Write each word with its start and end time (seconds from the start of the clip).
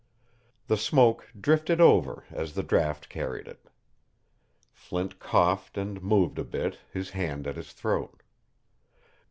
The 0.65 0.77
smoke 0.77 1.27
drifted 1.39 1.79
over 1.79 2.25
as 2.31 2.53
the 2.55 2.63
draught 2.63 3.07
carried 3.07 3.47
it. 3.47 3.67
Flint 4.73 5.19
coughed 5.19 5.77
and 5.77 6.01
moved 6.01 6.39
a 6.39 6.43
bit, 6.43 6.79
his 6.91 7.11
hand 7.11 7.45
at 7.45 7.55
his 7.55 7.71
throat. 7.71 8.23